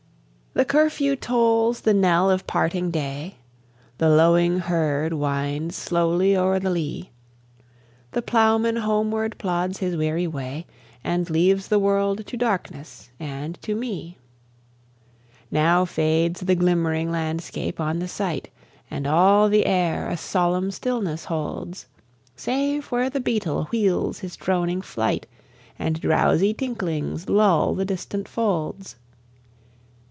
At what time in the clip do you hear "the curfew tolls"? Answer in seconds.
0.53-1.79